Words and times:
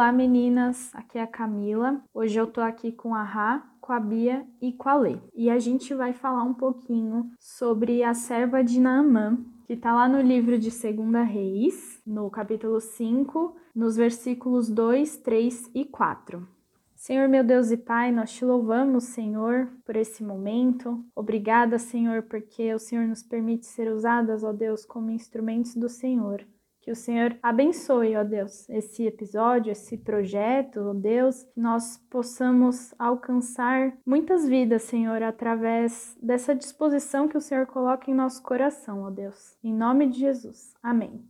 Olá 0.00 0.12
meninas, 0.12 0.90
aqui 0.94 1.18
é 1.18 1.22
a 1.22 1.26
Camila. 1.26 2.02
Hoje 2.14 2.40
eu 2.40 2.46
tô 2.46 2.62
aqui 2.62 2.90
com 2.90 3.14
a 3.14 3.22
Rá, 3.22 3.70
com 3.82 3.92
a 3.92 4.00
Bia 4.00 4.46
e 4.58 4.72
com 4.72 4.88
a 4.88 4.94
Lê. 4.94 5.18
E 5.34 5.50
a 5.50 5.58
gente 5.58 5.92
vai 5.92 6.14
falar 6.14 6.42
um 6.42 6.54
pouquinho 6.54 7.30
sobre 7.38 8.02
a 8.02 8.14
serva 8.14 8.64
de 8.64 8.80
Naamã, 8.80 9.36
que 9.66 9.76
tá 9.76 9.94
lá 9.94 10.08
no 10.08 10.22
livro 10.22 10.58
de 10.58 10.70
Segunda 10.70 11.20
Reis, 11.20 12.00
no 12.06 12.30
capítulo 12.30 12.80
5, 12.80 13.54
nos 13.74 13.94
versículos 13.94 14.70
2, 14.70 15.18
3 15.18 15.70
e 15.74 15.84
4. 15.84 16.48
Senhor 16.96 17.28
meu 17.28 17.44
Deus 17.44 17.70
e 17.70 17.76
Pai, 17.76 18.10
nós 18.10 18.32
te 18.32 18.42
louvamos, 18.42 19.04
Senhor, 19.04 19.68
por 19.84 19.96
esse 19.96 20.24
momento. 20.24 21.04
Obrigada, 21.14 21.78
Senhor, 21.78 22.22
porque 22.22 22.72
o 22.72 22.78
Senhor 22.78 23.06
nos 23.06 23.22
permite 23.22 23.66
ser 23.66 23.92
usadas, 23.92 24.44
ó 24.44 24.50
Deus, 24.50 24.86
como 24.86 25.10
instrumentos 25.10 25.74
do 25.74 25.90
Senhor. 25.90 26.46
Que 26.80 26.90
o 26.90 26.96
Senhor 26.96 27.38
abençoe, 27.42 28.16
ó 28.16 28.24
Deus, 28.24 28.68
esse 28.70 29.06
episódio, 29.06 29.70
esse 29.70 29.98
projeto, 29.98 30.80
ó 30.80 30.94
Deus, 30.94 31.44
que 31.44 31.60
nós 31.60 31.98
possamos 32.10 32.94
alcançar 32.98 33.92
muitas 34.04 34.48
vidas, 34.48 34.82
Senhor, 34.82 35.22
através 35.22 36.16
dessa 36.22 36.54
disposição 36.54 37.28
que 37.28 37.36
o 37.36 37.40
Senhor 37.40 37.66
coloca 37.66 38.10
em 38.10 38.14
nosso 38.14 38.42
coração, 38.42 39.02
ó 39.02 39.10
Deus. 39.10 39.58
Em 39.62 39.74
nome 39.74 40.08
de 40.08 40.20
Jesus. 40.20 40.74
Amém. 40.82 41.22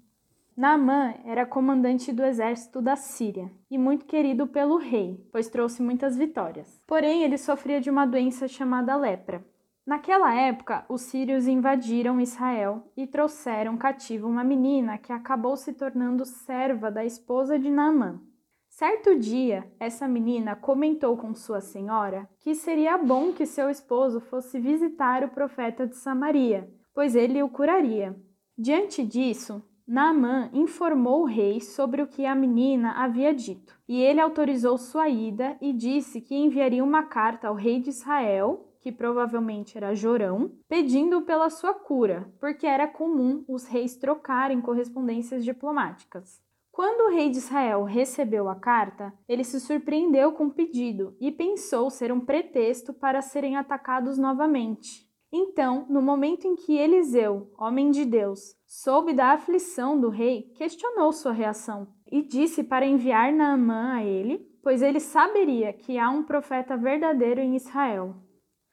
Naamã 0.56 1.14
era 1.24 1.46
comandante 1.46 2.12
do 2.12 2.22
exército 2.22 2.82
da 2.82 2.94
Síria 2.94 3.50
e 3.70 3.78
muito 3.78 4.04
querido 4.04 4.46
pelo 4.46 4.76
rei, 4.76 5.18
pois 5.32 5.48
trouxe 5.48 5.80
muitas 5.80 6.18
vitórias. 6.18 6.82
Porém, 6.86 7.22
ele 7.22 7.38
sofria 7.38 7.80
de 7.80 7.88
uma 7.88 8.04
doença 8.04 8.46
chamada 8.46 8.94
lepra, 8.94 9.42
Naquela 9.90 10.32
época, 10.32 10.84
os 10.88 11.00
sírios 11.00 11.48
invadiram 11.48 12.20
Israel 12.20 12.84
e 12.96 13.08
trouxeram 13.08 13.76
cativo 13.76 14.28
uma 14.28 14.44
menina 14.44 14.96
que 14.96 15.12
acabou 15.12 15.56
se 15.56 15.72
tornando 15.72 16.24
serva 16.24 16.92
da 16.92 17.04
esposa 17.04 17.58
de 17.58 17.68
Naamã. 17.68 18.20
Certo 18.68 19.18
dia, 19.18 19.68
essa 19.80 20.06
menina 20.06 20.54
comentou 20.54 21.16
com 21.16 21.34
sua 21.34 21.60
senhora 21.60 22.30
que 22.38 22.54
seria 22.54 22.96
bom 22.96 23.32
que 23.32 23.44
seu 23.44 23.68
esposo 23.68 24.20
fosse 24.20 24.60
visitar 24.60 25.24
o 25.24 25.30
profeta 25.30 25.88
de 25.88 25.96
Samaria, 25.96 26.72
pois 26.94 27.16
ele 27.16 27.42
o 27.42 27.48
curaria. 27.48 28.16
Diante 28.56 29.04
disso, 29.04 29.60
Naamã 29.88 30.50
informou 30.52 31.22
o 31.22 31.26
rei 31.26 31.60
sobre 31.60 32.00
o 32.00 32.06
que 32.06 32.24
a 32.24 32.34
menina 32.36 32.92
havia 32.92 33.34
dito, 33.34 33.74
e 33.88 34.00
ele 34.00 34.20
autorizou 34.20 34.78
sua 34.78 35.08
ida 35.08 35.56
e 35.60 35.72
disse 35.72 36.20
que 36.20 36.36
enviaria 36.36 36.84
uma 36.84 37.02
carta 37.02 37.48
ao 37.48 37.56
rei 37.56 37.80
de 37.80 37.88
Israel 37.88 38.69
que 38.80 38.90
provavelmente 38.90 39.76
era 39.76 39.94
Jorão, 39.94 40.52
pedindo 40.68 41.22
pela 41.22 41.50
sua 41.50 41.74
cura, 41.74 42.32
porque 42.40 42.66
era 42.66 42.88
comum 42.88 43.44
os 43.46 43.66
reis 43.66 43.96
trocarem 43.96 44.60
correspondências 44.60 45.44
diplomáticas. 45.44 46.42
Quando 46.72 47.08
o 47.08 47.14
rei 47.14 47.28
de 47.28 47.38
Israel 47.38 47.84
recebeu 47.84 48.48
a 48.48 48.54
carta, 48.54 49.12
ele 49.28 49.44
se 49.44 49.60
surpreendeu 49.60 50.32
com 50.32 50.46
o 50.46 50.50
pedido 50.50 51.14
e 51.20 51.30
pensou 51.30 51.90
ser 51.90 52.10
um 52.10 52.20
pretexto 52.20 52.94
para 52.94 53.20
serem 53.20 53.56
atacados 53.56 54.16
novamente. 54.16 55.06
Então, 55.32 55.86
no 55.88 56.00
momento 56.00 56.46
em 56.46 56.56
que 56.56 56.76
Eliseu, 56.76 57.52
homem 57.58 57.90
de 57.90 58.04
Deus, 58.04 58.56
soube 58.66 59.12
da 59.12 59.32
aflição 59.32 60.00
do 60.00 60.08
rei, 60.08 60.52
questionou 60.56 61.12
sua 61.12 61.32
reação 61.32 61.88
e 62.10 62.22
disse 62.22 62.64
para 62.64 62.86
enviar 62.86 63.32
Naamã 63.32 63.94
a 63.94 64.04
ele, 64.04 64.38
pois 64.62 64.82
ele 64.82 64.98
saberia 64.98 65.72
que 65.72 65.98
há 65.98 66.10
um 66.10 66.22
profeta 66.22 66.76
verdadeiro 66.76 67.40
em 67.40 67.54
Israel. 67.54 68.16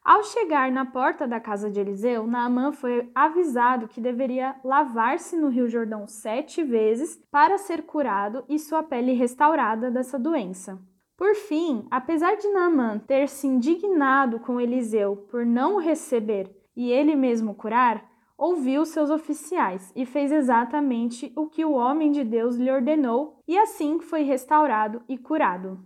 Ao 0.08 0.22
chegar 0.22 0.72
na 0.72 0.86
porta 0.86 1.28
da 1.28 1.38
casa 1.38 1.70
de 1.70 1.78
Eliseu, 1.78 2.26
Naamã 2.26 2.72
foi 2.72 3.10
avisado 3.14 3.86
que 3.86 4.00
deveria 4.00 4.56
lavar-se 4.64 5.36
no 5.36 5.50
Rio 5.50 5.68
Jordão 5.68 6.06
sete 6.06 6.64
vezes 6.64 7.22
para 7.30 7.58
ser 7.58 7.82
curado 7.82 8.42
e 8.48 8.58
sua 8.58 8.82
pele 8.82 9.12
restaurada 9.12 9.90
dessa 9.90 10.18
doença. 10.18 10.80
Por 11.14 11.34
fim, 11.34 11.86
apesar 11.90 12.38
de 12.38 12.48
Naamã 12.48 12.98
ter 12.98 13.28
se 13.28 13.46
indignado 13.46 14.40
com 14.40 14.58
Eliseu 14.58 15.14
por 15.30 15.44
não 15.44 15.74
o 15.74 15.78
receber 15.78 16.56
e 16.74 16.90
ele 16.90 17.14
mesmo 17.14 17.54
curar, 17.54 18.02
ouviu 18.38 18.86
seus 18.86 19.10
oficiais 19.10 19.92
e 19.94 20.06
fez 20.06 20.32
exatamente 20.32 21.30
o 21.36 21.50
que 21.50 21.66
o 21.66 21.72
homem 21.72 22.10
de 22.10 22.24
Deus 22.24 22.56
lhe 22.56 22.70
ordenou, 22.70 23.42
e 23.46 23.58
assim 23.58 24.00
foi 24.00 24.22
restaurado 24.22 25.02
e 25.06 25.18
curado. 25.18 25.78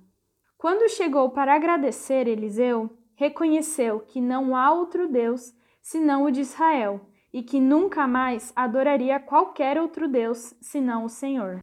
Quando 0.56 0.88
chegou 0.88 1.30
para 1.30 1.56
agradecer 1.56 2.28
Eliseu, 2.28 2.88
reconheceu 3.22 4.00
que 4.00 4.20
não 4.20 4.56
há 4.56 4.72
outro 4.72 5.06
Deus 5.06 5.54
senão 5.80 6.24
o 6.24 6.30
de 6.30 6.40
Israel 6.40 7.00
e 7.32 7.40
que 7.40 7.60
nunca 7.60 8.04
mais 8.04 8.52
adoraria 8.56 9.20
qualquer 9.20 9.80
outro 9.80 10.08
Deus 10.08 10.54
senão 10.60 11.04
o 11.04 11.08
Senhor. 11.08 11.62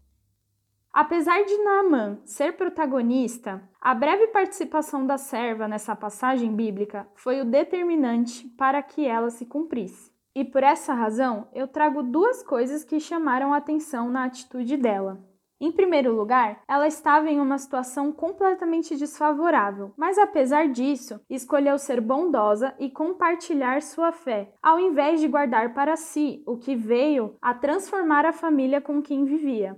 Apesar 0.91 1.43
de 1.43 1.57
Naamã 1.57 2.17
ser 2.25 2.53
protagonista, 2.53 3.61
a 3.79 3.93
breve 3.93 4.27
participação 4.27 5.05
da 5.05 5.17
serva 5.17 5.67
nessa 5.67 5.95
passagem 5.95 6.55
bíblica 6.55 7.05
foi 7.13 7.41
o 7.41 7.45
determinante 7.45 8.47
para 8.57 8.81
que 8.81 9.05
ela 9.05 9.29
se 9.29 9.45
cumprisse. 9.45 10.11
E 10.33 10.45
por 10.45 10.63
essa 10.63 10.93
razão, 10.93 11.49
eu 11.53 11.67
trago 11.67 12.01
duas 12.01 12.41
coisas 12.41 12.85
que 12.85 13.01
chamaram 13.01 13.53
a 13.53 13.57
atenção 13.57 14.09
na 14.09 14.23
atitude 14.23 14.77
dela. 14.77 15.19
Em 15.61 15.73
primeiro 15.73 16.15
lugar, 16.15 16.63
ela 16.65 16.87
estava 16.87 17.29
em 17.29 17.41
uma 17.41 17.57
situação 17.57 18.13
completamente 18.13 18.95
desfavorável, 18.95 19.91
mas 19.97 20.17
apesar 20.17 20.69
disso, 20.69 21.19
escolheu 21.29 21.77
ser 21.77 21.99
bondosa 21.99 22.73
e 22.79 22.89
compartilhar 22.89 23.81
sua 23.81 24.13
fé, 24.13 24.53
ao 24.63 24.79
invés 24.79 25.19
de 25.19 25.27
guardar 25.27 25.73
para 25.73 25.97
si 25.97 26.41
o 26.45 26.57
que 26.57 26.77
veio 26.77 27.35
a 27.41 27.53
transformar 27.53 28.25
a 28.25 28.31
família 28.31 28.79
com 28.79 29.01
quem 29.01 29.25
vivia. 29.25 29.75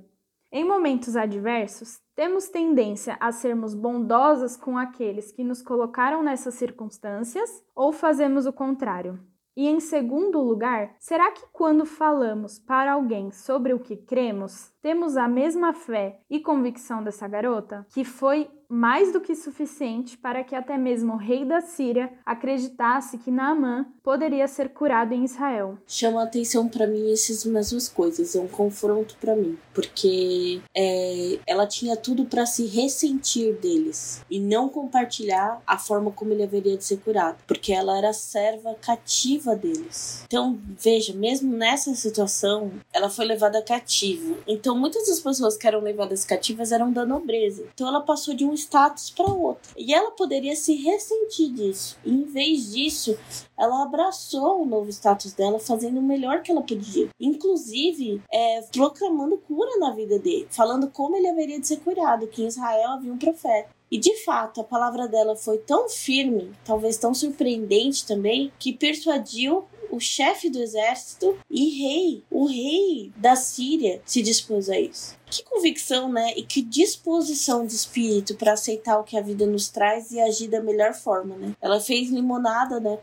Em 0.52 0.64
momentos 0.64 1.16
adversos, 1.16 2.00
temos 2.13 2.48
tendência 2.50 3.18
a 3.19 3.31
sermos 3.31 3.74
bondosas 3.74 4.56
com 4.56 4.78
aqueles 4.78 5.31
que 5.31 5.44
nos 5.44 5.63
colocaram 5.63 6.22
nessas 6.22 6.53
circunstâncias 6.53 7.50
ou 7.74 7.92
fazemos 7.92 8.46
o 8.46 8.53
contrário? 8.53 9.19
E 9.56 9.68
em 9.68 9.80
segundo 9.80 10.40
lugar, 10.40 10.96
será 10.98 11.30
que 11.31 11.46
quando 11.52 11.86
falamos 11.86 12.58
para 12.58 12.94
alguém 12.94 13.31
sobre 13.31 13.74
o 13.74 13.80
que 13.80 13.98
cremos, 13.98 14.72
temos 14.81 15.16
a 15.16 15.28
mesma 15.28 15.74
fé 15.74 16.19
e 16.30 16.40
convicção 16.40 17.03
dessa 17.03 17.28
garota, 17.28 17.86
que 17.94 18.03
foi 18.03 18.50
mais 18.72 19.12
do 19.12 19.19
que 19.19 19.36
suficiente 19.36 20.18
para 20.18 20.46
que 20.46 20.56
até 20.56 20.78
mesmo 20.78 21.14
o 21.14 21.18
rei 21.18 21.44
da 21.44 21.59
Síria 21.59 22.09
acreditasse 22.25 23.18
que 23.18 23.30
Naamã 23.30 23.86
poderia 24.02 24.47
ser 24.47 24.69
curado 24.69 25.14
em 25.14 25.25
Israel. 25.25 25.78
Chama 25.86 26.24
atenção 26.24 26.69
para 26.69 26.88
mim 26.88 27.12
essas 27.12 27.44
mesmas 27.44 27.90
coisas, 27.90 28.34
é 28.34 28.40
um 28.40 28.47
confronto 28.47 29.18
para 29.19 29.36
mim, 29.36 29.58
porque 29.74 30.62
é, 30.74 31.38
ela 31.46 31.68
tinha 31.68 31.98
tudo 31.98 32.24
para 32.24 32.46
se 32.46 32.66
ressentir 32.66 33.56
deles 33.56 34.24
e 34.30 34.40
não 34.40 34.69
compartilhar 34.69 35.62
a 35.68 35.78
forma 35.78 36.09
como 36.09 36.31
ele 36.31 36.44
haveria 36.44 36.78
de 36.78 36.86
ser 36.86 37.02
curado, 37.02 37.40
porque 37.46 37.74
ela 37.74 37.98
era 37.98 38.13
serva 38.13 38.74
cativa 38.75 39.53
deles. 39.53 40.24
Então 40.25 40.58
veja, 40.80 41.13
mesmo 41.13 41.53
nessa 41.58 41.94
situação, 41.94 42.72
ela 42.94 43.09
foi 43.09 43.25
levada 43.25 43.62
cativa. 43.62 44.38
Então 44.48 44.70
muitas 44.75 45.07
das 45.07 45.19
pessoas 45.19 45.57
que 45.57 45.67
eram 45.67 45.81
levadas 45.81 46.25
cativas 46.25 46.71
eram 46.71 46.91
da 46.91 47.05
nobreza. 47.05 47.65
Então 47.73 47.87
ela 47.87 48.01
passou 48.01 48.33
de 48.33 48.45
um 48.45 48.53
status 48.53 49.09
para 49.09 49.25
outro. 49.25 49.73
E 49.77 49.93
ela 49.93 50.11
poderia 50.11 50.55
se 50.55 50.75
ressentir 50.75 51.51
disso. 51.51 51.97
E 52.05 52.11
em 52.11 52.23
vez 52.23 52.71
disso, 52.71 53.17
ela 53.57 53.83
abraçou 53.83 54.61
o 54.61 54.65
novo 54.65 54.89
status 54.89 55.33
dela, 55.33 55.59
fazendo 55.59 55.99
o 55.99 56.03
melhor 56.03 56.41
que 56.41 56.51
ela 56.51 56.61
podia. 56.61 57.09
Inclusive, 57.19 58.21
é, 58.31 58.61
proclamando 58.71 59.37
cura 59.37 59.77
na 59.77 59.91
vida 59.91 60.17
dele, 60.19 60.47
falando 60.49 60.89
como 60.89 61.15
ele 61.15 61.27
haveria 61.27 61.59
de 61.59 61.67
ser 61.67 61.77
curado, 61.77 62.27
que 62.27 62.43
em 62.43 62.47
Israel 62.47 62.91
havia 62.91 63.13
um 63.13 63.17
profeta. 63.17 63.69
E 63.91 63.97
de 63.97 64.23
fato, 64.23 64.61
a 64.61 64.63
palavra 64.63 65.05
dela 65.05 65.35
foi 65.35 65.57
tão 65.57 65.89
firme, 65.89 66.53
talvez 66.63 66.95
tão 66.95 67.13
surpreendente 67.13 68.07
também, 68.07 68.49
que 68.57 68.71
persuadiu 68.71 69.65
o 69.91 70.00
chefe 70.00 70.50
do 70.50 70.62
exército 70.62 71.38
e 71.50 71.69
rei, 71.81 72.24
o 72.31 72.45
rei 72.45 73.12
da 73.15 73.36
Síria, 73.36 74.01
se 74.06 74.21
dispôs 74.21 74.69
a 74.69 74.80
isso. 74.80 75.19
Que 75.31 75.44
convicção, 75.44 76.12
né? 76.12 76.33
E 76.36 76.44
que 76.44 76.62
disposição 76.62 77.65
de 77.65 77.74
espírito 77.74 78.36
para 78.36 78.51
aceitar 78.51 79.00
o 79.00 79.04
que 79.04 79.18
a 79.18 79.21
vida 79.21 79.45
nos 79.45 79.69
traz 79.69 80.12
e 80.12 80.19
agir 80.19 80.50
da 80.50 80.62
melhor 80.62 80.94
forma, 80.94 81.38
né? 81.38 81.56
Ela 81.62 81.80
fez 81.80 82.10
limonada, 82.10 82.81
né? 82.81 82.98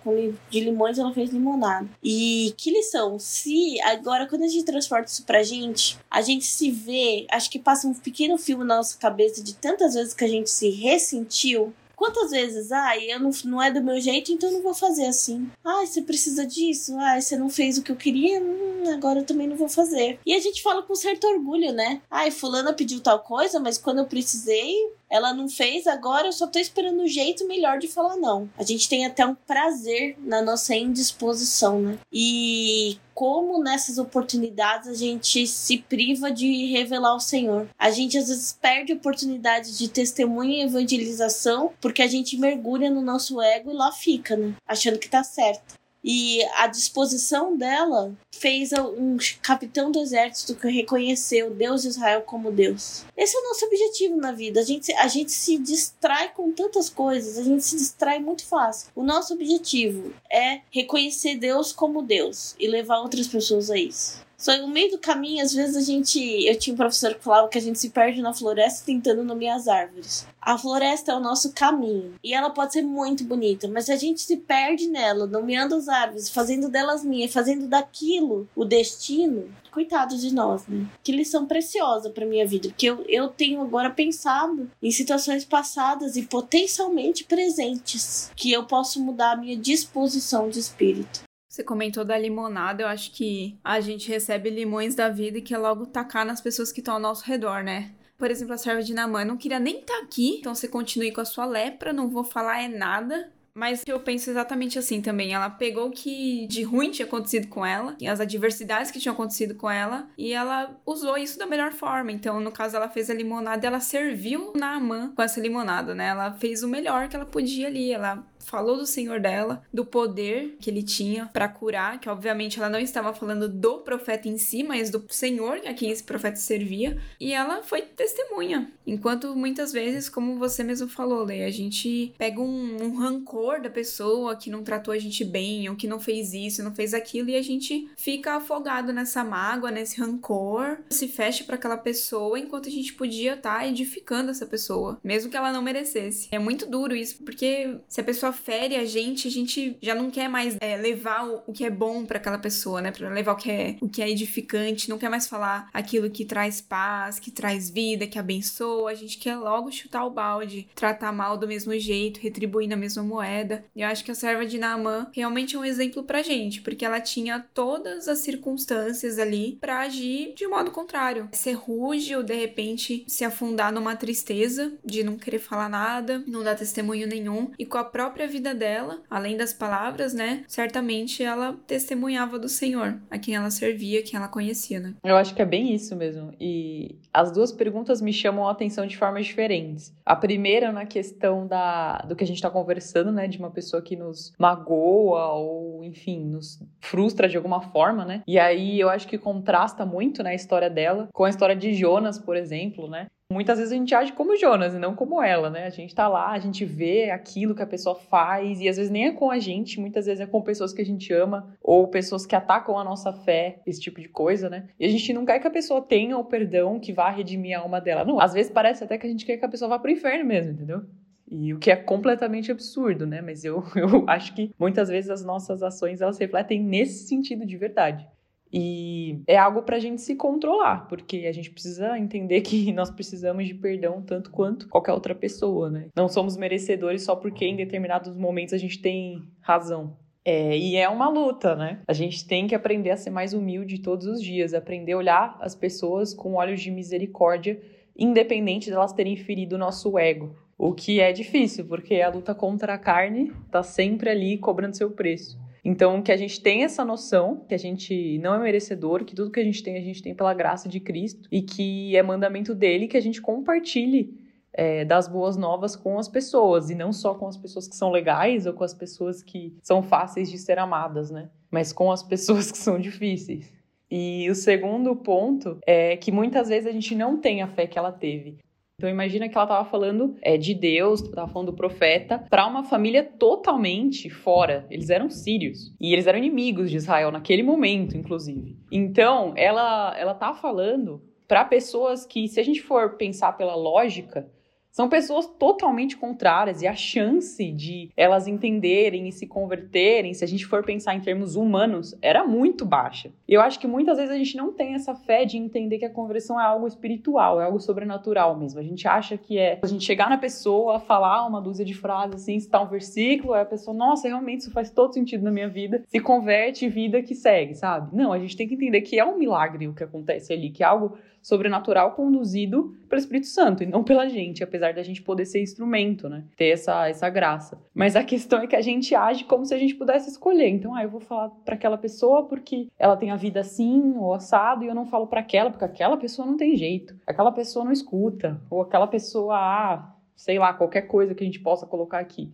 De 0.50 0.60
limões 0.60 0.98
ela 0.98 1.12
fez 1.14 1.30
limonada. 1.30 1.88
E 2.02 2.54
que 2.56 2.70
lição! 2.70 3.18
Se 3.18 3.80
agora, 3.80 4.26
quando 4.26 4.42
a 4.42 4.48
gente 4.48 4.64
transporta 4.64 5.10
isso 5.10 5.24
pra 5.24 5.42
gente, 5.42 5.98
a 6.10 6.20
gente 6.20 6.44
se 6.44 6.70
vê, 6.70 7.26
acho 7.30 7.50
que 7.50 7.58
passa 7.58 7.88
um 7.88 7.94
pequeno 7.94 8.36
filme 8.36 8.64
na 8.64 8.76
nossa 8.76 8.98
cabeça 8.98 9.42
de 9.42 9.54
tantas 9.54 9.94
vezes 9.94 10.12
que 10.12 10.24
a 10.24 10.28
gente 10.28 10.50
se 10.50 10.68
ressentiu 10.68 11.72
Quantas 11.98 12.30
vezes, 12.30 12.70
ai, 12.70 13.10
eu 13.10 13.18
não, 13.18 13.30
não 13.44 13.60
é 13.60 13.72
do 13.72 13.82
meu 13.82 14.00
jeito, 14.00 14.30
então 14.30 14.52
não 14.52 14.62
vou 14.62 14.72
fazer 14.72 15.06
assim. 15.06 15.50
Ai, 15.64 15.84
você 15.84 16.00
precisa 16.00 16.46
disso? 16.46 16.96
Ai, 16.96 17.20
você 17.20 17.36
não 17.36 17.50
fez 17.50 17.76
o 17.76 17.82
que 17.82 17.90
eu 17.90 17.96
queria? 17.96 18.40
Hum, 18.40 18.84
agora 18.94 19.18
eu 19.18 19.24
também 19.24 19.48
não 19.48 19.56
vou 19.56 19.68
fazer. 19.68 20.20
E 20.24 20.32
a 20.32 20.38
gente 20.38 20.62
fala 20.62 20.84
com 20.84 20.94
certo 20.94 21.26
orgulho, 21.26 21.72
né? 21.72 22.00
Ai, 22.08 22.30
fulana 22.30 22.72
pediu 22.72 23.00
tal 23.00 23.18
coisa, 23.18 23.58
mas 23.58 23.78
quando 23.78 23.98
eu 23.98 24.06
precisei, 24.06 24.76
ela 25.10 25.34
não 25.34 25.48
fez, 25.48 25.88
agora 25.88 26.28
eu 26.28 26.32
só 26.32 26.46
tô 26.46 26.60
esperando 26.60 27.02
um 27.02 27.08
jeito 27.08 27.48
melhor 27.48 27.80
de 27.80 27.88
falar 27.88 28.16
não. 28.16 28.48
A 28.56 28.62
gente 28.62 28.88
tem 28.88 29.04
até 29.04 29.26
um 29.26 29.34
prazer 29.34 30.16
na 30.20 30.40
nossa 30.40 30.76
indisposição, 30.76 31.80
né? 31.80 31.98
E 32.12 32.96
como 33.18 33.60
nessas 33.60 33.98
oportunidades 33.98 34.86
a 34.86 34.94
gente 34.94 35.44
se 35.44 35.78
priva 35.78 36.30
de 36.30 36.66
revelar 36.66 37.16
o 37.16 37.18
Senhor. 37.18 37.68
A 37.76 37.90
gente 37.90 38.16
às 38.16 38.28
vezes 38.28 38.52
perde 38.52 38.92
oportunidades 38.92 39.76
de 39.76 39.88
testemunho 39.88 40.52
e 40.52 40.62
evangelização 40.62 41.72
porque 41.80 42.00
a 42.00 42.06
gente 42.06 42.38
mergulha 42.38 42.88
no 42.88 43.02
nosso 43.02 43.42
ego 43.42 43.72
e 43.72 43.74
lá 43.74 43.90
fica, 43.90 44.36
né? 44.36 44.54
Achando 44.64 45.00
que 45.00 45.08
tá 45.08 45.24
certo. 45.24 45.74
E 46.10 46.42
a 46.54 46.66
disposição 46.66 47.54
dela 47.54 48.16
fez 48.32 48.72
um 48.72 49.18
capitão 49.42 49.92
do 49.92 50.00
exército 50.00 50.54
que 50.54 50.66
reconheceu 50.66 51.50
Deus 51.50 51.82
de 51.82 51.88
Israel 51.88 52.22
como 52.22 52.50
Deus. 52.50 53.04
Esse 53.14 53.36
é 53.36 53.40
o 53.40 53.44
nosso 53.44 53.66
objetivo 53.66 54.16
na 54.16 54.32
vida. 54.32 54.60
A 54.60 54.64
gente, 54.64 54.90
a 54.94 55.06
gente 55.06 55.30
se 55.32 55.58
distrai 55.58 56.32
com 56.32 56.50
tantas 56.50 56.88
coisas, 56.88 57.36
a 57.36 57.42
gente 57.42 57.62
se 57.62 57.76
distrai 57.76 58.20
muito 58.20 58.46
fácil. 58.46 58.90
O 58.96 59.02
nosso 59.02 59.34
objetivo 59.34 60.14
é 60.30 60.62
reconhecer 60.70 61.36
Deus 61.36 61.74
como 61.74 62.00
Deus 62.00 62.56
e 62.58 62.66
levar 62.66 63.00
outras 63.00 63.26
pessoas 63.26 63.70
a 63.70 63.76
isso. 63.76 64.26
Só 64.38 64.56
no 64.56 64.68
meio 64.68 64.92
do 64.92 64.98
caminho, 64.98 65.44
às 65.44 65.52
vezes 65.52 65.74
a 65.74 65.80
gente. 65.80 66.20
Eu 66.46 66.56
tinha 66.56 66.72
um 66.72 66.76
professor 66.76 67.12
que 67.12 67.24
falava 67.24 67.48
que 67.48 67.58
a 67.58 67.60
gente 67.60 67.76
se 67.76 67.90
perde 67.90 68.22
na 68.22 68.32
floresta 68.32 68.86
tentando 68.86 69.24
nomear 69.24 69.56
as 69.56 69.66
árvores. 69.66 70.24
A 70.40 70.56
floresta 70.56 71.10
é 71.10 71.16
o 71.16 71.20
nosso 71.20 71.52
caminho. 71.52 72.14
E 72.22 72.32
ela 72.32 72.48
pode 72.48 72.72
ser 72.72 72.82
muito 72.82 73.24
bonita, 73.24 73.66
mas 73.66 73.90
a 73.90 73.96
gente 73.96 74.20
se 74.20 74.36
perde 74.36 74.86
nela, 74.86 75.26
nomeando 75.26 75.74
as 75.74 75.88
árvores, 75.88 76.30
fazendo 76.30 76.68
delas 76.68 77.04
minhas, 77.04 77.32
fazendo 77.32 77.66
daquilo 77.66 78.48
o 78.54 78.64
destino. 78.64 79.52
Coitado 79.72 80.16
de 80.16 80.32
nós, 80.32 80.66
né? 80.68 80.86
Que 81.02 81.12
lição 81.12 81.44
preciosa 81.44 82.08
para 82.08 82.24
minha 82.24 82.46
vida. 82.46 82.68
Porque 82.68 82.86
eu, 82.86 83.04
eu 83.08 83.28
tenho 83.28 83.60
agora 83.60 83.90
pensado 83.90 84.70
em 84.80 84.90
situações 84.92 85.44
passadas 85.44 86.16
e 86.16 86.22
potencialmente 86.22 87.24
presentes 87.24 88.30
que 88.36 88.52
eu 88.52 88.64
posso 88.64 89.00
mudar 89.02 89.32
a 89.32 89.36
minha 89.36 89.56
disposição 89.56 90.48
de 90.48 90.60
espírito. 90.60 91.27
Você 91.58 91.64
comentou 91.64 92.04
da 92.04 92.16
limonada, 92.16 92.84
eu 92.84 92.86
acho 92.86 93.10
que 93.10 93.58
a 93.64 93.80
gente 93.80 94.08
recebe 94.08 94.48
limões 94.48 94.94
da 94.94 95.08
vida 95.08 95.38
e 95.38 95.42
quer 95.42 95.58
logo 95.58 95.86
tacar 95.86 96.24
nas 96.24 96.40
pessoas 96.40 96.70
que 96.70 96.78
estão 96.78 96.94
ao 96.94 97.00
nosso 97.00 97.24
redor, 97.24 97.64
né? 97.64 97.90
Por 98.16 98.30
exemplo, 98.30 98.54
a 98.54 98.56
serva 98.56 98.80
de 98.80 98.94
Namã 98.94 99.24
não 99.24 99.36
queria 99.36 99.58
nem 99.58 99.80
estar 99.80 99.94
tá 99.94 100.02
aqui, 100.04 100.36
então 100.38 100.54
você 100.54 100.68
continue 100.68 101.10
com 101.10 101.20
a 101.20 101.24
sua 101.24 101.44
lepra, 101.44 101.92
não 101.92 102.08
vou 102.08 102.22
falar 102.22 102.62
é 102.62 102.68
nada. 102.68 103.32
Mas 103.52 103.82
eu 103.88 103.98
penso 103.98 104.30
exatamente 104.30 104.78
assim 104.78 105.02
também. 105.02 105.34
Ela 105.34 105.50
pegou 105.50 105.88
o 105.88 105.90
que 105.90 106.46
de 106.46 106.62
ruim 106.62 106.92
tinha 106.92 107.06
acontecido 107.06 107.48
com 107.48 107.66
ela, 107.66 107.96
as 108.08 108.20
adversidades 108.20 108.92
que 108.92 109.00
tinham 109.00 109.14
acontecido 109.14 109.56
com 109.56 109.68
ela, 109.68 110.08
e 110.16 110.32
ela 110.32 110.80
usou 110.86 111.18
isso 111.18 111.36
da 111.40 111.44
melhor 111.44 111.72
forma. 111.72 112.12
Então, 112.12 112.38
no 112.38 112.52
caso, 112.52 112.76
ela 112.76 112.88
fez 112.88 113.10
a 113.10 113.14
limonada, 113.14 113.66
ela 113.66 113.80
serviu 113.80 114.52
na 114.54 114.76
Amã 114.76 115.12
com 115.12 115.22
essa 115.22 115.40
limonada, 115.40 115.92
né? 115.92 116.06
Ela 116.06 116.32
fez 116.34 116.62
o 116.62 116.68
melhor 116.68 117.08
que 117.08 117.16
ela 117.16 117.26
podia 117.26 117.66
ali. 117.66 117.90
Ela 117.90 118.24
falou 118.48 118.76
do 118.76 118.86
Senhor 118.86 119.20
dela, 119.20 119.62
do 119.72 119.84
poder 119.84 120.56
que 120.60 120.70
ele 120.70 120.82
tinha 120.82 121.26
para 121.26 121.48
curar, 121.48 122.00
que 122.00 122.08
obviamente 122.08 122.58
ela 122.58 122.70
não 122.70 122.80
estava 122.80 123.12
falando 123.12 123.48
do 123.48 123.78
profeta 123.78 124.28
em 124.28 124.38
si, 124.38 124.62
mas 124.62 124.90
do 124.90 125.04
Senhor 125.08 125.60
a 125.66 125.74
quem 125.74 125.90
esse 125.90 126.02
profeta 126.02 126.36
servia, 126.36 126.98
e 127.20 127.32
ela 127.32 127.62
foi 127.62 127.82
testemunha. 127.82 128.72
Enquanto 128.86 129.36
muitas 129.36 129.72
vezes, 129.72 130.08
como 130.08 130.38
você 130.38 130.64
mesmo 130.64 130.88
falou, 130.88 131.24
Lê, 131.24 131.44
a 131.44 131.50
gente 131.50 132.14
pega 132.16 132.40
um, 132.40 132.82
um 132.82 132.96
rancor 132.96 133.60
da 133.60 133.68
pessoa 133.68 134.34
que 134.34 134.50
não 134.50 134.62
tratou 134.62 134.94
a 134.94 134.98
gente 134.98 135.24
bem, 135.24 135.68
ou 135.68 135.76
que 135.76 135.86
não 135.86 136.00
fez 136.00 136.32
isso, 136.32 136.62
não 136.62 136.74
fez 136.74 136.94
aquilo, 136.94 137.28
e 137.28 137.36
a 137.36 137.42
gente 137.42 137.90
fica 137.96 138.36
afogado 138.36 138.92
nessa 138.92 139.22
mágoa, 139.22 139.70
nesse 139.70 140.00
rancor, 140.00 140.78
se 140.88 141.06
fecha 141.06 141.44
para 141.44 141.56
aquela 141.56 141.76
pessoa, 141.76 142.38
enquanto 142.38 142.68
a 142.68 142.72
gente 142.72 142.94
podia 142.94 143.34
estar 143.34 143.58
tá 143.58 143.66
edificando 143.66 144.30
essa 144.30 144.46
pessoa, 144.46 144.98
mesmo 145.04 145.30
que 145.30 145.36
ela 145.36 145.52
não 145.52 145.60
merecesse. 145.60 146.28
É 146.30 146.38
muito 146.38 146.66
duro 146.66 146.94
isso, 146.94 147.22
porque 147.24 147.78
se 147.88 148.00
a 148.00 148.04
pessoa 148.04 148.32
fere 148.38 148.76
a 148.76 148.84
gente, 148.84 149.28
a 149.28 149.30
gente 149.30 149.76
já 149.82 149.94
não 149.94 150.10
quer 150.10 150.28
mais 150.28 150.56
é, 150.60 150.76
levar 150.76 151.26
o, 151.26 151.42
o, 151.46 151.52
que 151.52 151.64
é 151.64 151.70
bom 151.70 152.04
para 152.04 152.18
aquela 152.18 152.38
pessoa, 152.38 152.80
né? 152.80 152.90
Para 152.90 153.08
levar 153.10 153.32
o 153.32 153.36
que 153.36 153.50
é 153.50 153.76
o 153.80 153.88
que 153.88 154.02
é 154.02 154.08
edificante, 154.08 154.88
não 154.88 154.98
quer 154.98 155.08
mais 155.08 155.28
falar 155.28 155.68
aquilo 155.72 156.10
que 156.10 156.24
traz 156.24 156.60
paz, 156.60 157.18
que 157.18 157.30
traz 157.30 157.68
vida, 157.68 158.06
que 158.06 158.18
abençoa. 158.18 158.90
A 158.90 158.94
gente 158.94 159.18
quer 159.18 159.36
logo 159.36 159.70
chutar 159.70 160.04
o 160.04 160.10
balde, 160.10 160.68
tratar 160.74 161.12
mal 161.12 161.36
do 161.36 161.48
mesmo 161.48 161.76
jeito, 161.78 162.20
retribuir 162.20 162.68
na 162.68 162.76
mesma 162.76 163.02
moeda. 163.02 163.64
E 163.74 163.82
eu 163.82 163.88
acho 163.88 164.04
que 164.04 164.10
a 164.10 164.14
serva 164.14 164.46
de 164.46 164.58
Naamã 164.58 165.10
realmente 165.12 165.56
é 165.56 165.58
um 165.58 165.64
exemplo 165.64 166.02
pra 166.02 166.22
gente, 166.22 166.60
porque 166.62 166.84
ela 166.84 167.00
tinha 167.00 167.44
todas 167.52 168.08
as 168.08 168.18
circunstâncias 168.20 169.18
ali 169.18 169.58
para 169.60 169.80
agir 169.80 170.34
de 170.34 170.46
modo 170.46 170.70
contrário. 170.70 171.28
Ser 171.32 171.52
rude 171.52 172.14
ou 172.14 172.22
de 172.22 172.34
repente 172.34 173.04
se 173.06 173.24
afundar 173.24 173.72
numa 173.72 173.96
tristeza 173.96 174.72
de 174.84 175.02
não 175.02 175.16
querer 175.16 175.38
falar 175.38 175.68
nada, 175.68 176.22
não 176.26 176.44
dar 176.44 176.56
testemunho 176.56 177.06
nenhum 177.06 177.50
e 177.58 177.66
com 177.66 177.78
a 177.78 177.84
própria 177.84 178.27
vida 178.28 178.54
dela, 178.54 179.00
além 179.10 179.36
das 179.36 179.52
palavras, 179.52 180.14
né? 180.14 180.44
Certamente 180.46 181.22
ela 181.22 181.56
testemunhava 181.66 182.38
do 182.38 182.48
Senhor, 182.48 183.00
a 183.10 183.18
quem 183.18 183.34
ela 183.34 183.50
servia, 183.50 184.02
quem 184.02 184.16
ela 184.16 184.28
conhecia, 184.28 184.78
né? 184.78 184.94
Eu 185.04 185.16
acho 185.16 185.34
que 185.34 185.42
é 185.42 185.46
bem 185.46 185.74
isso 185.74 185.96
mesmo. 185.96 186.32
E 186.40 186.98
as 187.12 187.32
duas 187.32 187.50
perguntas 187.50 188.00
me 188.00 188.12
chamam 188.12 188.46
a 188.46 188.52
atenção 188.52 188.86
de 188.86 188.96
formas 188.96 189.26
diferentes. 189.26 189.94
A 190.04 190.14
primeira 190.14 190.70
na 190.70 190.86
questão 190.86 191.46
da 191.46 191.98
do 192.08 192.14
que 192.14 192.24
a 192.24 192.26
gente 192.26 192.36
está 192.36 192.50
conversando, 192.50 193.10
né, 193.10 193.26
de 193.26 193.38
uma 193.38 193.50
pessoa 193.50 193.82
que 193.82 193.96
nos 193.96 194.32
magoa 194.38 195.32
ou, 195.32 195.84
enfim, 195.84 196.24
nos 196.24 196.62
frustra 196.80 197.28
de 197.28 197.36
alguma 197.36 197.60
forma, 197.60 198.04
né? 198.04 198.22
E 198.26 198.38
aí 198.38 198.78
eu 198.78 198.88
acho 198.88 199.08
que 199.08 199.18
contrasta 199.18 199.84
muito, 199.84 200.22
né, 200.22 200.30
a 200.30 200.34
história 200.34 200.70
dela 200.70 201.08
com 201.12 201.24
a 201.24 201.30
história 201.30 201.56
de 201.56 201.74
Jonas, 201.74 202.18
por 202.18 202.36
exemplo, 202.36 202.88
né? 202.88 203.06
Muitas 203.30 203.58
vezes 203.58 203.72
a 203.72 203.76
gente 203.76 203.94
age 203.94 204.12
como 204.14 204.36
Jonas 204.36 204.74
e 204.74 204.78
não 204.78 204.94
como 204.94 205.22
ela, 205.22 205.50
né? 205.50 205.66
A 205.66 205.70
gente 205.70 205.94
tá 205.94 206.08
lá, 206.08 206.30
a 206.30 206.38
gente 206.38 206.64
vê 206.64 207.10
aquilo 207.10 207.54
que 207.54 207.62
a 207.62 207.66
pessoa 207.66 207.94
faz 207.94 208.58
e 208.60 208.68
às 208.68 208.76
vezes 208.76 208.90
nem 208.90 209.08
é 209.08 209.12
com 209.12 209.30
a 209.30 209.38
gente, 209.38 209.78
muitas 209.78 210.06
vezes 210.06 210.20
é 210.20 210.26
com 210.26 210.40
pessoas 210.40 210.72
que 210.72 210.80
a 210.80 210.84
gente 210.84 211.12
ama 211.12 211.54
ou 211.62 211.88
pessoas 211.88 212.24
que 212.24 212.34
atacam 212.34 212.78
a 212.78 212.84
nossa 212.84 213.12
fé, 213.12 213.60
esse 213.66 213.80
tipo 213.80 214.00
de 214.00 214.08
coisa, 214.08 214.48
né? 214.48 214.68
E 214.80 214.86
a 214.86 214.88
gente 214.88 215.12
não 215.12 215.26
quer 215.26 215.38
que 215.38 215.46
a 215.46 215.50
pessoa 215.50 215.82
tenha 215.82 216.16
o 216.16 216.24
perdão 216.24 216.80
que 216.80 216.92
vá 216.92 217.10
redimir 217.10 217.56
a 217.56 217.60
alma 217.60 217.80
dela. 217.80 218.02
Não, 218.02 218.18
às 218.18 218.32
vezes 218.32 218.50
parece 218.50 218.82
até 218.82 218.96
que 218.96 219.06
a 219.06 219.10
gente 219.10 219.26
quer 219.26 219.36
que 219.36 219.44
a 219.44 219.48
pessoa 219.48 219.68
vá 219.68 219.78
pro 219.78 219.90
inferno 219.90 220.24
mesmo, 220.24 220.52
entendeu? 220.52 220.82
E 221.30 221.52
o 221.52 221.58
que 221.58 221.70
é 221.70 221.76
completamente 221.76 222.50
absurdo, 222.50 223.06
né? 223.06 223.20
Mas 223.20 223.44
eu, 223.44 223.62
eu 223.76 224.04
acho 224.08 224.34
que 224.34 224.50
muitas 224.58 224.88
vezes 224.88 225.10
as 225.10 225.22
nossas 225.22 225.62
ações 225.62 226.00
elas 226.00 226.18
refletem 226.18 226.62
nesse 226.62 227.06
sentido 227.06 227.44
de 227.44 227.58
verdade. 227.58 228.08
E 228.52 229.20
é 229.26 229.36
algo 229.36 229.62
para 229.62 229.76
a 229.76 229.80
gente 229.80 230.00
se 230.00 230.14
controlar, 230.16 230.88
porque 230.88 231.26
a 231.26 231.32
gente 231.32 231.50
precisa 231.50 231.98
entender 231.98 232.40
que 232.40 232.72
nós 232.74 232.90
precisamos 232.90 233.46
de 233.46 233.54
perdão 233.54 234.02
tanto 234.02 234.30
quanto 234.30 234.68
qualquer 234.68 234.92
outra 234.92 235.14
pessoa, 235.14 235.70
né? 235.70 235.88
Não 235.94 236.08
somos 236.08 236.36
merecedores 236.36 237.02
só 237.02 237.14
porque 237.14 237.44
em 237.44 237.56
determinados 237.56 238.14
momentos 238.14 238.54
a 238.54 238.58
gente 238.58 238.80
tem 238.80 239.22
razão. 239.40 239.96
É, 240.24 240.56
e 240.56 240.76
é 240.76 240.88
uma 240.88 241.08
luta, 241.08 241.54
né? 241.56 241.80
A 241.86 241.92
gente 241.92 242.26
tem 242.26 242.46
que 242.46 242.54
aprender 242.54 242.90
a 242.90 242.96
ser 242.96 243.10
mais 243.10 243.32
humilde 243.32 243.80
todos 243.80 244.06
os 244.06 244.22
dias, 244.22 244.52
aprender 244.52 244.92
a 244.92 244.98
olhar 244.98 245.38
as 245.40 245.54
pessoas 245.54 246.12
com 246.12 246.34
olhos 246.34 246.60
de 246.60 246.70
misericórdia, 246.70 247.60
independente 247.96 248.68
delas 248.68 248.92
terem 248.92 249.16
ferido 249.16 249.56
o 249.56 249.58
nosso 249.58 249.98
ego. 249.98 250.36
O 250.56 250.74
que 250.74 251.00
é 251.00 251.12
difícil, 251.12 251.64
porque 251.66 252.02
a 252.02 252.10
luta 252.10 252.34
contra 252.34 252.74
a 252.74 252.78
carne 252.78 253.32
tá 253.50 253.62
sempre 253.62 254.10
ali 254.10 254.36
cobrando 254.36 254.76
seu 254.76 254.90
preço. 254.90 255.38
Então, 255.68 256.00
que 256.00 256.10
a 256.10 256.16
gente 256.16 256.40
tenha 256.40 256.64
essa 256.64 256.82
noção 256.82 257.44
que 257.46 257.54
a 257.54 257.58
gente 257.58 258.18
não 258.20 258.34
é 258.34 258.38
merecedor, 258.38 259.04
que 259.04 259.14
tudo 259.14 259.30
que 259.30 259.38
a 259.38 259.44
gente 259.44 259.62
tem, 259.62 259.76
a 259.76 259.82
gente 259.82 260.02
tem 260.02 260.14
pela 260.14 260.32
graça 260.32 260.66
de 260.66 260.80
Cristo 260.80 261.28
e 261.30 261.42
que 261.42 261.94
é 261.94 262.02
mandamento 262.02 262.54
dele 262.54 262.88
que 262.88 262.96
a 262.96 263.02
gente 263.02 263.20
compartilhe 263.20 264.18
é, 264.50 264.86
das 264.86 265.06
boas 265.06 265.36
novas 265.36 265.76
com 265.76 265.98
as 265.98 266.08
pessoas 266.08 266.70
e 266.70 266.74
não 266.74 266.90
só 266.90 267.14
com 267.14 267.28
as 267.28 267.36
pessoas 267.36 267.68
que 267.68 267.76
são 267.76 267.90
legais 267.90 268.46
ou 268.46 268.54
com 268.54 268.64
as 268.64 268.72
pessoas 268.72 269.22
que 269.22 269.58
são 269.62 269.82
fáceis 269.82 270.30
de 270.30 270.38
ser 270.38 270.58
amadas, 270.58 271.10
né? 271.10 271.28
Mas 271.50 271.70
com 271.70 271.92
as 271.92 272.00
pessoas 272.08 272.50
que 272.50 272.56
são 272.56 272.80
difíceis. 272.80 273.52
E 273.90 274.26
o 274.30 274.34
segundo 274.34 274.96
ponto 274.96 275.58
é 275.66 275.98
que 275.98 276.10
muitas 276.10 276.48
vezes 276.48 276.66
a 276.66 276.72
gente 276.72 276.94
não 276.94 277.18
tem 277.18 277.42
a 277.42 277.46
fé 277.46 277.66
que 277.66 277.78
ela 277.78 277.92
teve. 277.92 278.38
Então 278.78 278.88
imagina 278.88 279.28
que 279.28 279.36
ela 279.36 279.44
estava 279.44 279.68
falando 279.68 280.14
é, 280.22 280.36
de 280.36 280.54
Deus, 280.54 281.02
estava 281.02 281.26
falando 281.26 281.50
do 281.50 281.56
profeta, 281.56 282.24
para 282.30 282.46
uma 282.46 282.62
família 282.62 283.02
totalmente 283.02 284.08
fora. 284.08 284.64
Eles 284.70 284.88
eram 284.88 285.10
sírios 285.10 285.74
e 285.80 285.92
eles 285.92 286.06
eram 286.06 286.16
inimigos 286.16 286.70
de 286.70 286.76
Israel 286.76 287.10
naquele 287.10 287.42
momento, 287.42 287.96
inclusive. 287.96 288.56
Então 288.70 289.32
ela 289.36 289.96
ela 289.98 290.14
tá 290.14 290.32
falando 290.32 291.02
para 291.26 291.44
pessoas 291.44 292.06
que, 292.06 292.28
se 292.28 292.38
a 292.38 292.42
gente 292.44 292.62
for 292.62 292.96
pensar 292.96 293.32
pela 293.32 293.56
lógica, 293.56 294.30
são 294.70 294.88
pessoas 294.88 295.26
totalmente 295.26 295.96
contrárias 295.96 296.62
e 296.62 296.66
a 296.66 296.74
chance 296.74 297.50
de 297.52 297.90
elas 297.96 298.26
entenderem 298.26 299.08
e 299.08 299.12
se 299.12 299.26
converterem, 299.26 300.14
se 300.14 300.24
a 300.24 300.28
gente 300.28 300.46
for 300.46 300.64
pensar 300.64 300.94
em 300.94 301.00
termos 301.00 301.36
humanos, 301.36 301.96
era 302.00 302.24
muito 302.24 302.64
baixa. 302.64 303.10
Eu 303.26 303.40
acho 303.40 303.58
que 303.58 303.66
muitas 303.66 303.96
vezes 303.98 304.12
a 304.12 304.18
gente 304.18 304.36
não 304.36 304.52
tem 304.52 304.74
essa 304.74 304.94
fé 304.94 305.24
de 305.24 305.36
entender 305.36 305.78
que 305.78 305.84
a 305.84 305.90
conversão 305.90 306.40
é 306.40 306.44
algo 306.44 306.66
espiritual, 306.66 307.40
é 307.40 307.44
algo 307.44 307.58
sobrenatural 307.58 308.36
mesmo. 308.36 308.60
A 308.60 308.62
gente 308.62 308.86
acha 308.86 309.16
que 309.16 309.38
é 309.38 309.58
a 309.62 309.66
gente 309.66 309.84
chegar 309.84 310.08
na 310.08 310.18
pessoa, 310.18 310.78
falar 310.80 311.26
uma 311.26 311.40
dúzia 311.40 311.64
de 311.64 311.74
frases 311.74 312.22
assim, 312.22 312.38
citar 312.38 312.62
um 312.62 312.68
versículo, 312.68 313.34
aí 313.34 313.42
a 313.42 313.46
pessoa, 313.46 313.76
nossa, 313.76 314.06
realmente 314.06 314.42
isso 314.42 314.52
faz 314.52 314.70
todo 314.70 314.92
sentido 314.94 315.24
na 315.24 315.30
minha 315.30 315.48
vida, 315.48 315.82
se 315.86 315.98
converte 316.00 316.68
vida 316.68 317.02
que 317.02 317.14
segue, 317.14 317.54
sabe? 317.54 317.94
Não, 317.96 318.12
a 318.12 318.18
gente 318.18 318.36
tem 318.36 318.46
que 318.46 318.54
entender 318.54 318.82
que 318.82 318.98
é 318.98 319.04
um 319.04 319.18
milagre 319.18 319.66
o 319.66 319.74
que 319.74 319.82
acontece 319.82 320.32
ali, 320.32 320.50
que 320.50 320.62
é 320.62 320.66
algo 320.66 320.96
sobrenatural 321.22 321.92
conduzido 321.92 322.74
pelo 322.88 323.00
Espírito 323.00 323.26
Santo 323.26 323.62
e 323.62 323.66
não 323.66 323.84
pela 323.84 324.08
gente, 324.08 324.42
apesar 324.42 324.74
da 324.74 324.82
gente 324.82 325.02
poder 325.02 325.26
ser 325.26 325.42
instrumento, 325.42 326.08
né? 326.08 326.24
Ter 326.36 326.48
essa, 326.48 326.88
essa 326.88 327.08
graça. 327.08 327.60
Mas 327.74 327.94
a 327.94 328.02
questão 328.02 328.40
é 328.40 328.46
que 328.46 328.56
a 328.56 328.60
gente 328.60 328.94
age 328.94 329.24
como 329.24 329.44
se 329.44 329.54
a 329.54 329.58
gente 329.58 329.74
pudesse 329.74 330.10
escolher. 330.10 330.48
Então, 330.48 330.74
ah, 330.74 330.82
eu 330.82 330.90
vou 330.90 331.00
falar 331.00 331.30
para 331.44 331.54
aquela 331.54 331.78
pessoa 331.78 332.26
porque 332.26 332.68
ela 332.78 332.96
tem 332.96 333.10
a 333.10 333.16
vida 333.16 333.40
assim 333.40 333.94
ou 333.96 334.14
assado 334.14 334.64
e 334.64 334.68
eu 334.68 334.74
não 334.74 334.86
falo 334.86 335.06
para 335.06 335.20
aquela 335.20 335.50
porque 335.50 335.64
aquela 335.64 335.96
pessoa 335.96 336.26
não 336.26 336.36
tem 336.36 336.56
jeito. 336.56 336.96
Aquela 337.06 337.30
pessoa 337.32 337.64
não 337.64 337.72
escuta 337.72 338.40
ou 338.50 338.62
aquela 338.62 338.86
pessoa, 338.86 339.36
ah, 339.36 339.94
sei 340.16 340.38
lá, 340.38 340.52
qualquer 340.52 340.82
coisa 340.82 341.14
que 341.14 341.22
a 341.22 341.26
gente 341.26 341.40
possa 341.40 341.66
colocar 341.66 341.98
aqui. 341.98 342.32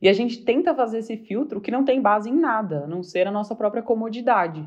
E 0.00 0.08
a 0.08 0.12
gente 0.12 0.44
tenta 0.44 0.74
fazer 0.74 0.98
esse 0.98 1.16
filtro 1.16 1.60
que 1.60 1.70
não 1.70 1.84
tem 1.84 2.00
base 2.00 2.28
em 2.28 2.34
nada, 2.34 2.84
a 2.84 2.86
não 2.86 3.02
ser 3.02 3.26
a 3.26 3.30
nossa 3.30 3.54
própria 3.54 3.82
comodidade. 3.82 4.62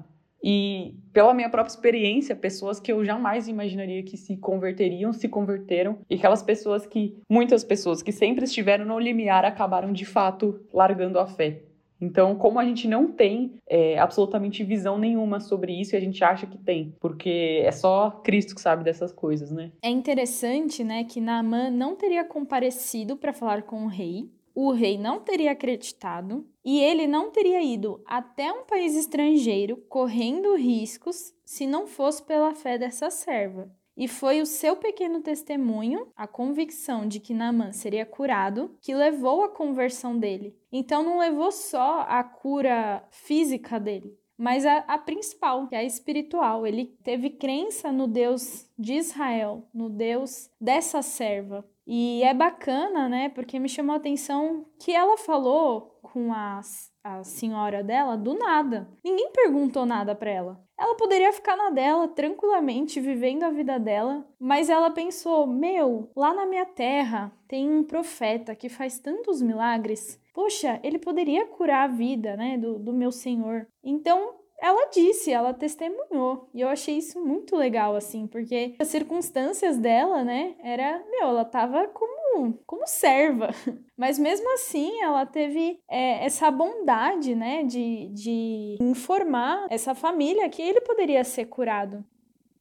E 0.50 0.96
pela 1.12 1.34
minha 1.34 1.50
própria 1.50 1.74
experiência, 1.74 2.34
pessoas 2.34 2.80
que 2.80 2.90
eu 2.90 3.04
jamais 3.04 3.50
imaginaria 3.50 4.02
que 4.02 4.16
se 4.16 4.38
converteriam, 4.38 5.12
se 5.12 5.28
converteram, 5.28 5.98
e 6.10 6.16
aquelas 6.16 6.42
pessoas 6.42 6.86
que, 6.86 7.18
muitas 7.30 7.66
pessoas 7.66 8.02
que 8.02 8.14
sempre 8.14 8.46
estiveram 8.46 8.86
no 8.86 8.98
limiar, 8.98 9.44
acabaram 9.44 9.92
de 9.92 10.06
fato 10.06 10.62
largando 10.74 11.20
a 11.20 11.28
fé. 11.28 11.64
Então, 12.00 12.36
como 12.36 12.60
a 12.60 12.64
gente 12.64 12.88
não 12.88 13.12
tem 13.12 13.56
é, 13.68 13.98
absolutamente 14.00 14.64
visão 14.64 14.98
nenhuma 14.98 15.42
sobre 15.42 15.74
isso, 15.74 15.96
e 15.96 15.98
a 15.98 16.00
gente 16.00 16.24
acha 16.24 16.48
que 16.48 16.58
tem, 16.58 16.94
porque 17.02 17.62
é 17.66 17.72
só 17.74 18.12
Cristo 18.24 18.56
que 18.56 18.62
sabe 18.62 18.86
dessas 18.86 19.12
coisas, 19.12 19.52
né? 19.52 19.72
É 19.82 19.90
interessante, 19.90 20.82
né, 20.82 21.04
que 21.04 21.20
Naamã 21.20 21.70
não 21.70 21.96
teria 21.96 22.24
comparecido 22.24 23.18
para 23.18 23.34
falar 23.34 23.64
com 23.64 23.84
o 23.84 23.88
rei, 23.88 24.30
o 24.60 24.72
rei 24.72 24.98
não 24.98 25.20
teria 25.20 25.52
acreditado 25.52 26.44
e 26.66 26.80
ele 26.80 27.06
não 27.06 27.30
teria 27.30 27.62
ido 27.62 28.02
até 28.08 28.52
um 28.52 28.66
país 28.66 28.96
estrangeiro 28.96 29.78
correndo 29.88 30.56
riscos 30.56 31.32
se 31.46 31.68
não 31.68 31.86
fosse 31.86 32.24
pela 32.24 32.56
fé 32.56 32.76
dessa 32.76 33.12
serva. 33.12 33.72
E 33.96 34.08
foi 34.08 34.42
o 34.42 34.48
seu 34.48 34.76
pequeno 34.76 35.22
testemunho, 35.22 36.12
a 36.16 36.26
convicção 36.26 37.08
de 37.08 37.20
que 37.20 37.36
Naaman 37.36 37.72
seria 37.72 38.04
curado, 38.04 38.76
que 38.82 38.96
levou 38.96 39.44
à 39.44 39.50
conversão 39.50 40.18
dele. 40.18 40.58
Então 40.72 41.04
não 41.04 41.20
levou 41.20 41.52
só 41.52 42.02
a 42.08 42.24
cura 42.24 43.08
física 43.12 43.80
dele, 43.80 44.18
mas 44.36 44.66
a, 44.66 44.78
a, 44.88 44.98
principal, 44.98 45.68
que 45.68 45.76
é 45.76 45.80
a 45.80 45.84
espiritual. 45.84 46.66
Ele 46.66 46.98
teve 47.04 47.30
crença 47.30 47.92
no 47.92 48.08
Deus 48.08 48.68
de 48.78 48.94
Israel, 48.94 49.68
no 49.72 49.88
Deus 49.88 50.50
dessa 50.60 51.04
serva. 51.04 51.64
E 51.88 52.22
é 52.22 52.34
bacana, 52.34 53.08
né? 53.08 53.30
Porque 53.30 53.58
me 53.58 53.70
chamou 53.70 53.94
a 53.94 53.98
atenção 53.98 54.66
que 54.78 54.92
ela 54.92 55.18
falou 55.18 55.98
com 56.02 56.34
a, 56.34 56.60
a 57.02 57.24
senhora 57.24 57.82
dela 57.82 58.18
do 58.18 58.34
nada. 58.34 58.90
Ninguém 59.02 59.32
perguntou 59.32 59.86
nada 59.86 60.14
para 60.14 60.30
ela. 60.30 60.68
Ela 60.78 60.96
poderia 60.96 61.32
ficar 61.32 61.56
na 61.56 61.70
dela 61.70 62.10
tranquilamente, 62.10 63.00
vivendo 63.00 63.44
a 63.44 63.50
vida 63.50 63.80
dela, 63.80 64.28
mas 64.38 64.70
ela 64.70 64.92
pensou: 64.92 65.48
meu, 65.48 66.12
lá 66.16 66.34
na 66.34 66.46
minha 66.46 66.66
terra 66.66 67.32
tem 67.48 67.70
um 67.70 67.84
profeta 67.84 68.54
que 68.54 68.68
faz 68.68 69.00
tantos 69.00 69.42
milagres. 69.42 70.22
Poxa, 70.34 70.80
ele 70.84 71.00
poderia 71.00 71.48
curar 71.48 71.86
a 71.86 71.94
vida, 71.94 72.36
né, 72.36 72.58
do, 72.58 72.78
do 72.78 72.94
meu 72.94 73.12
senhor. 73.12 73.66
Então 73.84 74.36
ela 74.60 74.90
disse, 74.90 75.32
ela 75.32 75.54
testemunhou. 75.54 76.50
E 76.54 76.62
eu 76.62 76.68
achei 76.68 76.98
isso 76.98 77.24
muito 77.24 77.56
legal, 77.56 77.96
assim, 77.96 78.28
porque 78.28 78.76
as 78.80 78.88
circunstâncias 78.88 79.78
dela, 79.78 80.24
né, 80.24 80.56
era, 80.64 81.04
meu, 81.10 81.28
ela 81.30 81.46
tava 81.46 81.88
como, 81.88 82.54
como 82.66 82.88
serva. 82.88 83.50
Mas 83.96 84.18
mesmo 84.18 84.52
assim, 84.54 85.02
ela 85.02 85.26
teve 85.26 85.80
é, 85.90 86.26
essa 86.26 86.50
bondade, 86.50 87.36
né, 87.36 87.64
de, 87.64 88.10
de 88.10 88.78
informar 88.82 89.68
essa 89.70 89.94
família 89.94 90.50
que 90.50 90.62
ele 90.62 90.82
poderia 90.82 91.24
ser 91.24 91.46
curado. 91.46 92.04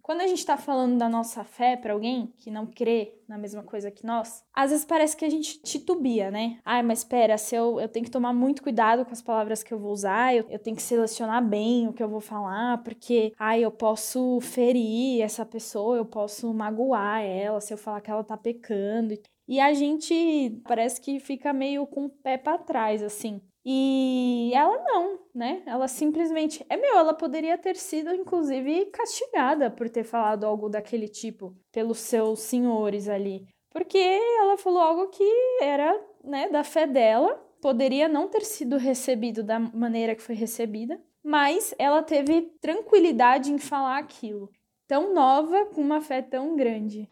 Quando 0.07 0.21
a 0.21 0.27
gente 0.29 0.39
está 0.39 0.57
falando 0.57 0.97
da 0.97 1.09
nossa 1.09 1.43
fé 1.43 1.77
para 1.77 1.93
alguém 1.93 2.33
que 2.37 2.49
não 2.49 2.65
crê 2.65 3.19
na 3.27 3.37
mesma 3.37 3.65
coisa 3.65 3.91
que 3.91 4.07
nós, 4.07 4.45
às 4.55 4.71
vezes 4.71 4.85
parece 4.85 5.17
que 5.17 5.25
a 5.25 5.29
gente 5.29 5.61
titubia, 5.61 6.31
né? 6.31 6.61
Ai, 6.65 6.81
mas 6.81 7.01
espera, 7.01 7.37
se 7.37 7.57
eu, 7.57 7.81
eu 7.81 7.89
tenho 7.89 8.05
que 8.05 8.11
tomar 8.13 8.33
muito 8.33 8.63
cuidado 8.63 9.05
com 9.05 9.11
as 9.11 9.21
palavras 9.21 9.65
que 9.65 9.75
eu 9.75 9.81
vou 9.81 9.91
usar, 9.91 10.33
eu, 10.33 10.47
eu 10.49 10.61
tenho 10.61 10.77
que 10.77 10.83
selecionar 10.83 11.45
bem 11.45 11.89
o 11.89 11.93
que 11.93 12.01
eu 12.01 12.09
vou 12.09 12.21
falar, 12.21 12.85
porque, 12.85 13.33
ai, 13.37 13.65
eu 13.65 13.71
posso 13.73 14.39
ferir 14.41 15.23
essa 15.23 15.45
pessoa, 15.45 15.97
eu 15.97 16.07
posso 16.07 16.55
magoar 16.55 17.23
ela 17.23 17.61
se 17.61 17.75
eu 17.75 17.79
falar 17.79 18.01
que 18.01 18.09
ela 18.09 18.23
tá 18.23 18.37
pecando. 18.37 19.19
E 19.49 19.59
a 19.59 19.75
gente 19.75 20.63
parece 20.69 21.01
que 21.01 21.19
fica 21.19 21.53
meio 21.53 21.85
com 21.85 22.05
o 22.05 22.11
pé 22.11 22.39
para 22.39 22.59
trás, 22.59 23.03
assim. 23.03 23.41
E 23.68 24.52
ela 24.54 24.80
não, 24.85 25.18
né? 25.35 25.61
Ela 25.66 25.88
simplesmente. 25.88 26.64
É 26.68 26.76
meu, 26.76 26.96
ela 26.99 27.12
poderia 27.12 27.58
ter 27.58 27.75
sido, 27.75 28.14
inclusive, 28.14 28.87
castigada 28.87 29.68
por 29.68 29.88
ter 29.90 30.04
falado 30.04 30.46
algo 30.46 30.68
daquele 30.68 31.08
tipo 31.08 31.52
pelos 31.73 31.99
seus 31.99 32.38
senhores 32.40 33.08
ali. 33.08 33.44
Porque 33.70 33.99
ela 33.99 34.56
falou 34.56 34.78
algo 34.78 35.08
que 35.08 35.25
era, 35.61 36.00
né, 36.23 36.49
da 36.49 36.62
fé 36.62 36.87
dela, 36.87 37.35
poderia 37.61 38.08
não 38.08 38.28
ter 38.28 38.42
sido 38.42 38.76
recebido 38.76 39.42
da 39.42 39.58
maneira 39.58 40.14
que 40.14 40.23
foi 40.23 40.37
recebida, 40.37 41.02
mas 41.20 41.75
ela 41.76 42.04
teve 42.04 42.42
tranquilidade 42.61 43.52
em 43.52 43.58
falar 43.58 43.99
aquilo. 43.99 44.49
Tão 44.87 45.12
nova 45.12 45.66
com 45.66 45.80
uma 45.80 46.00
fé 46.00 46.23
tão 46.23 46.54
grande. 46.54 47.11